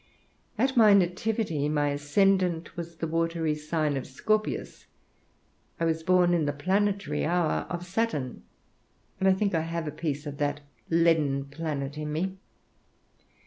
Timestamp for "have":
9.61-9.87